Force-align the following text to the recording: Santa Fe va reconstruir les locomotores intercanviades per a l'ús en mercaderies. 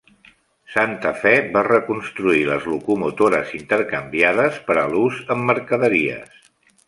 Santa 0.75 1.09
Fe 1.23 1.33
va 1.57 1.61
reconstruir 1.67 2.39
les 2.47 2.65
locomotores 2.71 3.53
intercanviades 3.59 4.59
per 4.71 4.79
a 4.85 4.89
l'ús 4.95 5.21
en 5.37 5.45
mercaderies. 5.53 6.41